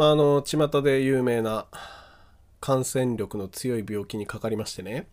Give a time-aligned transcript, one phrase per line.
[0.00, 1.66] まあ、あの、巷で有名な
[2.58, 5.08] 感染力の強い病気にかかりましてね、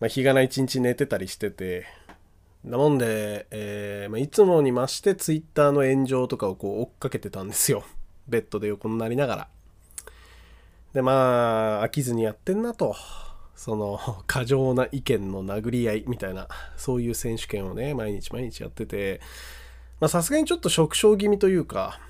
[0.00, 1.86] まあ、日がない一日寝てたりしてて、
[2.64, 7.84] なもんで、えーまあ、いつもに増してツイッターの炎上とかをこう追っかけてたんですよ。
[8.26, 9.48] ベッドで横になりながら。
[10.92, 12.96] で、まあ、飽きずにやってんなと。
[13.54, 19.20] その、過剰な意見の殴り合いみたいな、そういう選手権をね、毎日毎日やってて、
[20.08, 22.00] さすがにちょっと食傷気味というか、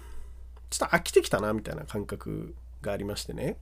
[0.75, 3.57] ちょっと飽きてきたな、みたいな感覚がありましてね。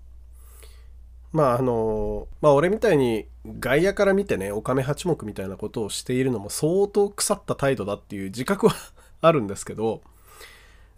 [1.33, 3.27] まああのまあ俺みたいに
[3.59, 8.75] 外野から見てねおかめ八目みたいなことをしているのも相当腐った態度だっていう自覚は
[9.23, 10.03] あるんですけど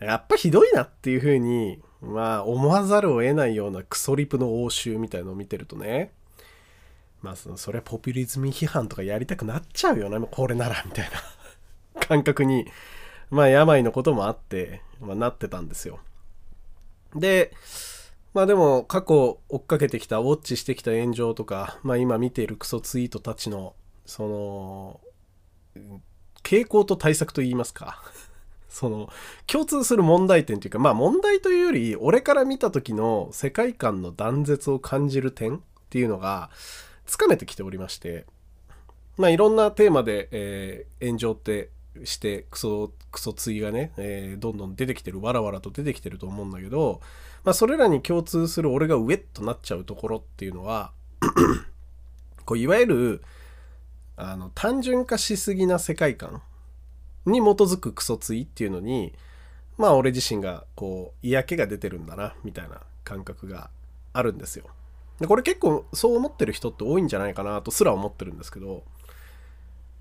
[0.01, 6.11] やっぱひどいなっていうふうにまあ思わざるを得ないようなクソリプの応酬みたいのを見てるとね
[7.23, 11.11] まあそのそれはポピュリズム批判とかやりたくなっちゃうよなこれならみたい
[11.95, 12.67] な感覚に
[13.30, 16.01] まあ病のこともあって、まあ、なってたんですよ。
[17.14, 17.52] で
[18.33, 25.00] まあでも過去追っかけてきたウォッチしてきた炎上とか、まあ、今見ているクソツイートたちのその
[26.42, 28.03] 傾向と対策といいますか。
[28.69, 29.08] その
[29.47, 36.50] 共通する問題点というかまあ問題というより俺から見た時の世界観の断絶を感じる点っていうのが
[37.06, 38.27] つかめてきておりまして
[39.16, 41.70] まあいろんなテーマで、えー、炎上って
[42.03, 47.00] してクソクソツイがね、えー、どんどん出てきてるわらわらと出てきてると思うんだけど
[47.45, 50.92] まあ、それらに共通する俺がウェッとなっちゃうところっていうのは
[52.47, 53.22] こういわゆる
[54.17, 56.42] あの単純化しすぎな世界観
[57.27, 59.12] に基づくクソツイっていうのに
[59.77, 63.70] まあ俺自身がこう嫌気が出てるんだなみたいな感覚が
[64.12, 64.67] あるんですよ。
[65.20, 68.84] でこれ結構そう思ってる人って多いんじゃないかなとすら思ってるんですけど、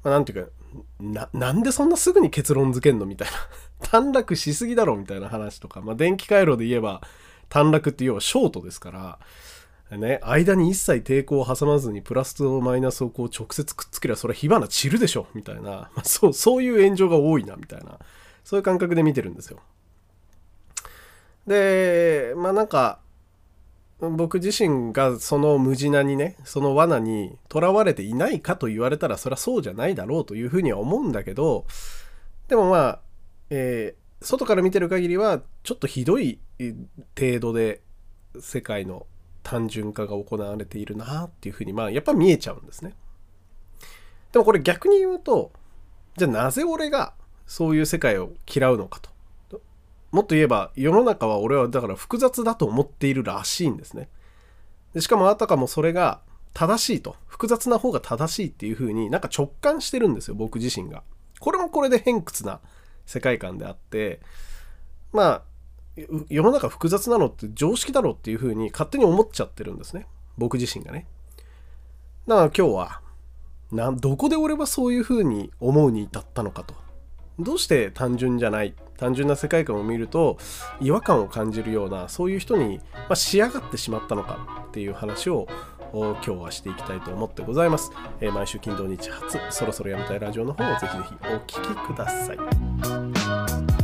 [0.03, 0.51] まあ、なんていうか
[0.99, 3.33] ななんでそんなすぐに結論付けんのみたいな。
[3.89, 7.01] 短絡しすぎだろみたいな話とか、まあ、電気回路で言えば
[7.49, 9.19] 短絡って要はショートですか
[9.89, 17.99] ら、ね、間に一切抵抗を挟まずにプラスとマイナスをこう直接くっつけりゃそれは火花散るでしょみたいな、まあ、そうそういう炎上が多いなみたいな。
[18.43, 19.59] そういう感覚で見てるんですよ。
[21.47, 22.99] でまあなんか
[24.09, 31.65] 僕自身がその無地なにねその罠にとらわれていないかと言われたらそれはそうじゃないだろうというふうには思うんだけど
[32.47, 32.99] でもまあ、
[33.49, 36.39] えー、外から見てる限りはちょっとひどい
[37.17, 37.81] 程度で
[38.39, 39.05] 世界の
[39.43, 42.95] 単純化が行われているなっていうふうにまあやっぱ見えちゃうんですね。
[44.31, 45.51] でもこれ逆に言うと
[46.17, 47.13] じゃあなぜ俺が
[47.45, 49.12] そういう世界を嫌うのかと。
[50.13, 54.09] もっと言えば世の中は俺はだから複雑だと思っているらしいんですね。
[54.93, 56.21] でしかもあたかもそれが
[56.53, 61.01] 正しいと複雑な方が正しいっていう風になんか直感してるんですよ僕自身が。
[61.39, 62.61] これもこれで偏屈な
[63.07, 64.21] 世界観であって
[65.11, 65.41] まあ
[66.29, 70.05] 世の中複雑なのって常識だろうっていうふうに勝手に思っちゃってるんですね
[70.37, 71.07] 僕自身がね
[72.27, 73.01] だから今日は
[73.71, 76.75] などこで俺はそういうふうに思うに至ったのかと
[77.39, 80.37] どうして単純じゃない単純な世界観を見ると
[80.79, 85.47] 違和感を感じるようなそういう人に、まあ、仕上がってしまったのかっていう話を
[85.91, 93.82] 今日はしていきたいと思ってございます、えー、毎週金土日初そろそろやめたいラジオの方をぜひぜひお聴きください。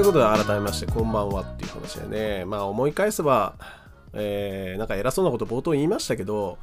[0.00, 2.46] ということで改めましてこんばんはっていう話でね。
[2.46, 3.56] まあ思い返せば、
[4.14, 6.56] えー、なんか偉そうなこと冒頭言いましたけど、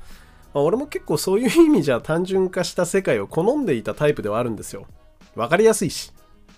[0.56, 4.88] まあ、俺も結構そういう意味じゃ単純化した世界を好んでいたタイプではあるんですよ。
[5.36, 6.12] わかりやすいし。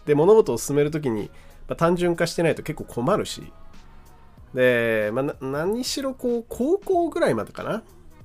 [0.06, 1.30] で物事を進める時に、
[1.68, 3.52] まあ、単純化してないと結構困るし。
[4.54, 7.84] で、まあ、何しろこう高校ぐらいまでかな？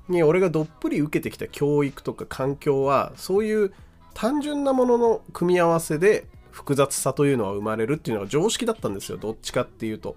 [0.09, 3.75] に俺がどっぷり受けてきた教育とか環境はそういう
[4.15, 9.19] 単純なものの組み合わせで複雑さというのは生まれるっていうのが常識だったんですよ。
[9.19, 10.15] どっちかっていうと。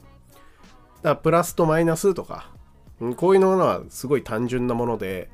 [0.98, 2.52] だからプラスとマイナスとか。
[3.16, 5.30] こういうものはすごい単純なもので、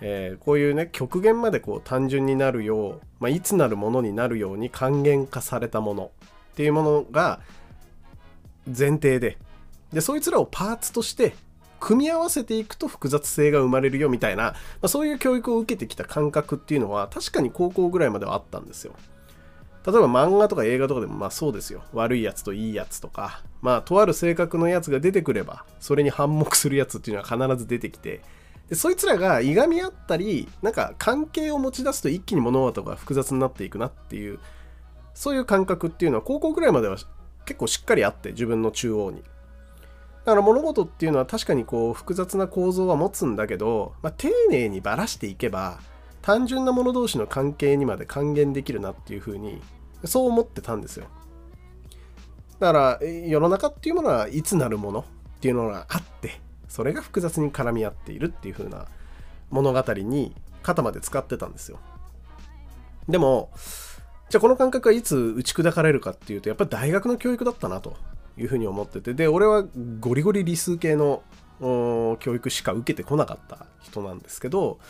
[0.00, 6.12] えー、こういうね極限までこう単純になるよう、まあ、いつなるものになるように還元化されたもの。
[6.52, 7.40] っていうものが
[8.66, 9.38] 前提で。
[9.92, 11.34] でそいつらをパーツとして
[11.80, 18.94] 組み合わせていくと複雑性が生まれるよみたいな、まあ、そういう教育を受けてきた感覚っていうのは確かに高校ぐらいまではあったんですよ。
[19.86, 21.82] 例えば漫画とか映画とかでもまあそうですよ。
[21.92, 28.20] 悪いやつといいやつとか、まあとある性格のやつが出てくれば、それに反目するやつっていうのは必ず出てきて、
[28.68, 34.40] でそいつらがいがみ合ったり、なんか関係を持ち出すと一気に物事が複雑になっていくなっていう、
[35.14, 36.96] そういう感覚っていうのは高校ぐらいまでは
[37.44, 39.22] 結構しっかりあって自分の中央に。
[40.24, 45.78] だから物事っていうのは確かにこう複雑な構造は持つんだけど、まあ、丁寧にばらしていけば
[46.26, 49.62] 単純なもの同士の関係にまで還元できるなっていうふうに
[50.04, 51.06] そう思ってたんですよ。
[52.58, 55.00] だから世の中っていうものはいつなるもの
[55.36, 58.86] っていうのがあってそれが複雑に絡み合っているっていう風な
[59.50, 60.34] 物語に
[60.64, 61.78] 肩まで使ってたんですよ。
[63.08, 63.52] でも
[64.28, 67.96] じゃあこの感覚はいつ打ち砕かれるかっていうとやっぱり大学の教育だったなと
[68.36, 69.64] いうふうに思っててで俺は
[70.00, 71.22] ゴリゴリ理数系の
[71.60, 74.80] 教育しか受けてこなかった人なんですけど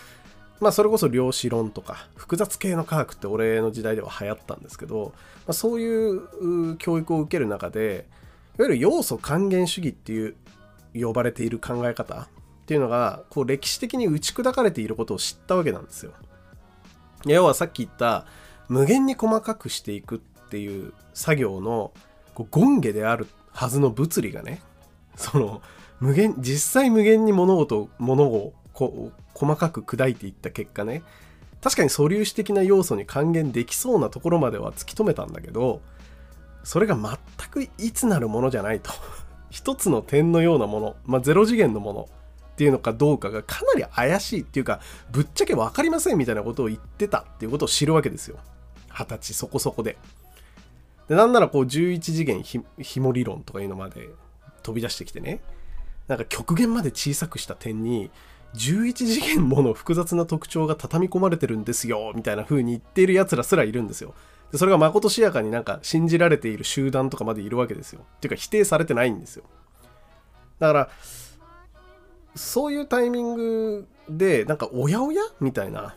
[0.60, 5.12] まあそれこそ量子論とか複雑系の科学って俺の時代では流行ったんですけど、
[5.46, 8.06] まあ、そういう教育を受ける中で
[8.58, 10.34] いわゆる要素還元主義っていう
[10.94, 12.28] 呼ばれている考え方っ
[12.66, 16.12] ていうのがこう歴史的に打ち砕かれていることを知ったわけなんですよ。
[17.26, 18.26] 要はさっき言った
[18.68, 21.92] 無限に細かくしていくっていう作業の
[22.34, 24.60] こう権下であるはずの物理がね
[25.16, 25.62] その
[26.00, 31.02] 無限実際無限に物事物をこ細かく砕いていった結果ね
[31.62, 35.80] 確かに素粒子的な要素に還元できそうなところまでは突き止めたんだけど
[36.62, 37.16] それが全
[37.48, 38.90] くいつなるものじゃないと。
[39.50, 42.08] 一つの点のようなもの、まあ、ゼロ次元のもの
[42.52, 44.80] っていうのかどうかがかなり怪しいっていうか
[45.10, 48.38] ぶっちゃけ分かりませんみたいなことを言ってたっていうことを知るわけですよ。
[48.90, 49.96] 二十歳そこそこで。
[51.08, 54.10] でなんならこう11次元ひ紐理論とかいうのまで
[54.64, 55.40] 飛び出してきてね
[56.08, 58.10] なんか極限まで小さくした点に
[58.56, 64.14] 11次元もの複雑な特徴が畳み込まれてるんですよみたいな風に言っている奴らすらいるんですよ。
[64.50, 68.00] でそれがまことしやかになんか信じられている集団とかまでいるわけですよ。
[68.16, 69.44] っていうか否定されてないんですよ。
[70.58, 70.88] だから
[72.34, 75.96] そういうタイミングでなんかおやおやみたいな。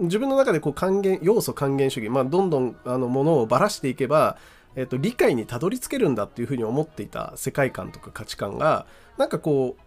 [0.00, 4.38] 自分の中でこう還元要素還元主義、まあ、どんどんあのものをばらしていけば、
[4.74, 8.86] えっと、理解にたどり着けるんだっていうふうに思っていた世界観とか価値観が
[9.18, 9.82] なんかこう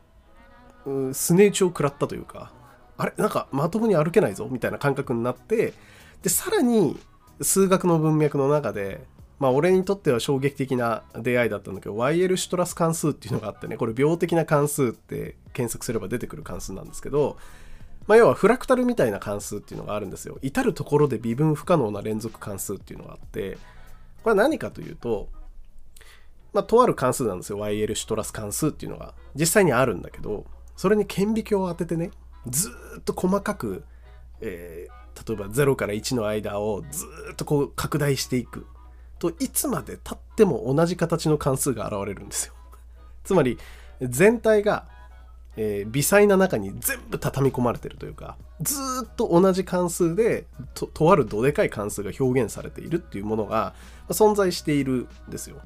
[1.13, 2.51] すね打ちを食らったというか
[2.97, 5.73] あれなんかまともに歩けないぞみたいな感覚になって
[6.23, 6.97] でさらに
[7.41, 9.05] 数学の文脈の中で
[9.39, 17.37] まあ俺にとっては衝撃的な出会いだったんだけど YL シュトラス関数っていうのがあってねこれ病的な関数って検索すれば出てくる関数なんですけど
[18.07, 20.39] まあ要はフラクタルみたいな関数っていうのがあるんですよ。
[20.41, 23.57] 至るところで微分不可能な連続関数っていうのがあって
[24.23, 25.29] これは何かというと
[26.53, 27.59] まあとある関数なんですよ。
[27.59, 30.45] YL シュトラス関数っていうのが実際にあるんだけど
[30.77, 32.11] それに顕微鏡を当ててね
[32.47, 32.69] ず
[32.99, 33.83] っと細かく、
[34.39, 38.65] えー、例えば0から1の間をずっとこう拡大していく
[39.19, 42.53] といつまでたっても同じ形の関数が現れるんですよ。
[43.25, 43.57] つまり
[44.01, 44.85] 全体が、
[45.57, 50.45] えー、微細な中に全部畳み込まれてるというかずっと同じ関数で
[50.75, 53.73] ととあるどでかい関数が表現されているっていうものが
[54.09, 55.57] 存在しているんですよ。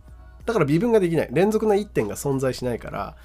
[0.46, 3.16] だから微分ができない連続な1点が存在しないから、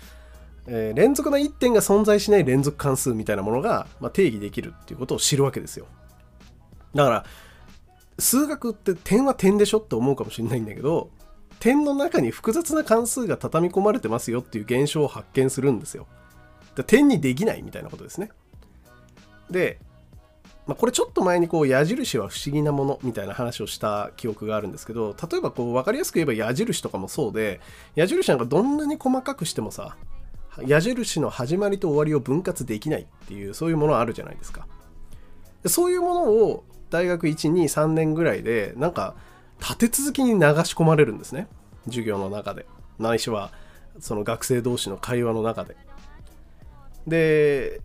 [0.67, 5.87] えー、連続な1点が存在しない連続関数みたいなものが、まあ、定義できるっていうことを知るわけですよ。
[6.95, 7.25] だから
[8.19, 11.11] 数学って点は点でしょって思うかもしれないんだけど
[11.61, 16.07] 点の中に複雑な関数が畳み込まれてますよっていう現象を発見するんですよ。
[16.87, 18.31] 点にできないみたいなことですね。
[19.51, 19.79] で、
[20.67, 27.61] まあ、これちょっと前にこう矢印は不思議なものみたいな話をした記憶があるんですけど例えばこう分かりやすく言えば矢印とかもそうで
[27.95, 29.97] 矢印なんかどんなに細かくしてもさ
[30.65, 34.67] 矢印の始まりと終わりを分割できないっていうそういうものあるじゃないですか。
[35.67, 39.17] そういうものを大学123年ぐらいでなんか
[39.61, 41.49] 立て続きに流し込まれるんですね。
[41.87, 42.67] 授業の中で。
[42.99, 43.53] ないしは
[44.01, 45.77] その学生同士の会話の中で。
[47.07, 47.81] で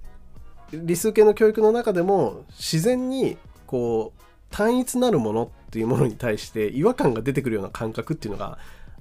[0.71, 3.37] 理数系の教育の中でも自然に
[3.67, 8.57] こう単一なるものっていうものに対して違和感が出てくるような感覚っていうのが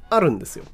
[0.08, 0.64] あるんですよ。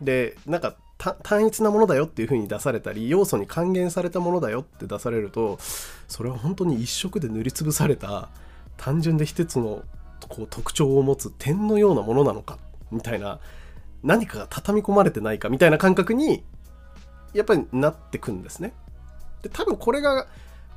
[0.00, 5.58] でなんか単一なものだよっていう風に出されたり要素に還元されたものだよって出されると
[6.08, 8.28] それは本当に一色で塗りつぶされた
[8.76, 9.82] 単純で一つの
[10.28, 12.58] こう特徴を持つ点のようなものなのか
[12.90, 13.38] みたいな
[14.02, 16.44] 何かが畳み込まれてないかみたいな感覚に
[17.32, 18.72] やっぱりなってくんですね。
[19.42, 20.26] で多分これが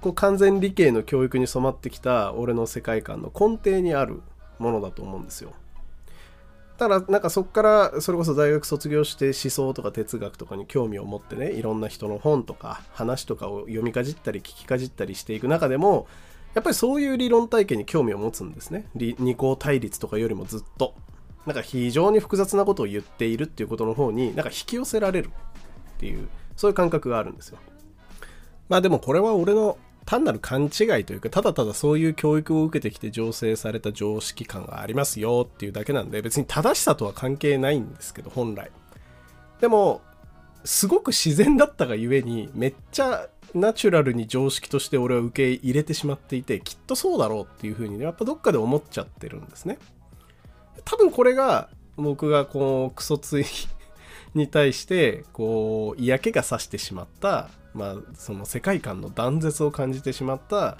[0.01, 4.21] こう完全理系の教育に染まってきた俺の世界観の根底にある
[4.59, 5.53] ものだと思うんですよ。
[6.81, 16.07] ただなんかそこからそれこそ大学卒業して思想とか哲学とかに興味を持ってねいろんな人の本とか話とかを読みかじったり聞きかじったりしていく中でも
[16.55, 18.87] やっぱりそういう理論体系に興味を持つんですね。
[18.95, 20.95] 二項対立とかよりもずっと。
[21.45, 27.59] なんか非常に複雑なことを言っているっていうことの方になんか引き寄せられるっていうそういう感覚があるんですよ。
[28.69, 29.77] まあでもこれは俺の
[30.11, 38.71] 単なる勘違いというかただただそういう教育を受けてきて醸成された常識感がありますよっていうだけなんで別に正しさとは関係ないんですけど本来
[39.61, 40.01] でも
[40.65, 49.79] すごく自然だったがゆえにめっちゃナチュラルに常識として俺は受け入れてしまっていてきっとそうだろうっていうふうにねやっぱどっかで思っちゃってるんですね。
[50.83, 53.45] 多分これが僕がこうクソつい
[54.35, 60.77] に対してこう嫌気がさしてしまったまあその世界観の断絶を感じてしまった、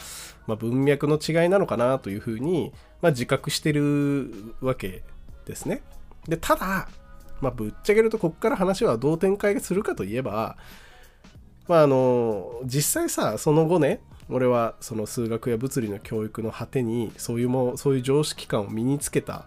[0.47, 4.31] まあ、文脈の違いなのかなというふうに、まあ、自覚してる
[4.61, 5.03] わけ
[5.45, 5.81] ですね。
[6.27, 6.87] でただ
[7.41, 10.57] まあ、ぶっちゃけるとこっから話はどう展開するかといえば
[11.67, 19.45] まああの実際さその後ね俺はその数学や物理の教育の果てにそういうもそういう常識感を身につけた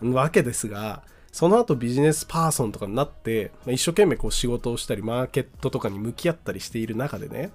[0.00, 1.02] わけですが
[1.34, 7.50] その後ビジネスパーソンとかになって、まあ、一生懸命こう仕事をしたりマーケットとかに向き合ったりしている中でね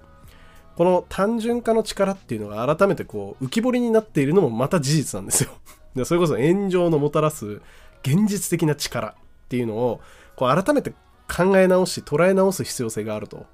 [0.76, 5.52] この単純化の力っていうのが改めてこう浮き彫りになっているのもまた事実なんですよ。
[5.96, 7.62] でそれこそ炎上のもたらす
[8.02, 9.14] 現実的な力っ
[9.48, 10.02] ていうのを
[10.36, 10.90] こう改めて
[11.34, 13.46] 考え直し捉え直す必要性があると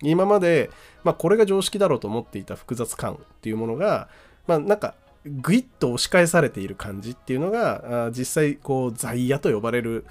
[0.00, 0.70] 今まで、
[1.02, 4.08] まあ、これが常識だろうと思っていた複雑感っていうものが、
[4.46, 10.04] まあ、なんかぐいっと押し返されている感じっていうのが実際こう在野と呼ばれる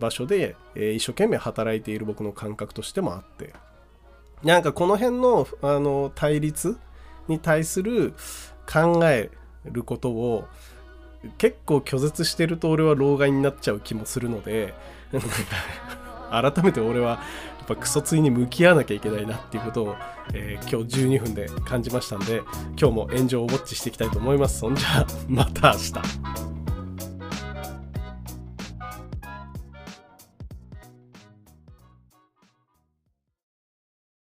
[0.00, 3.52] 場所で、一生懸命働いている僕の感覚としてもあって。
[4.42, 6.76] なんかこの辺のあの対立
[7.26, 8.14] に対する
[8.72, 9.30] 考え
[9.64, 10.46] ることを
[11.38, 14.74] 結構拒絶してると俺は老害になっちゃう気もするので
[16.30, 17.20] 改めて俺は
[17.68, 19.96] ぱクソついに向き合わなきゃいけないなっていうことを、
[20.32, 22.42] えー、今日12分で感じましたんで
[22.78, 24.60] 今日も炎上をウォッチしていきたいと思います。
[24.60, 26.47] そんじゃまた明日。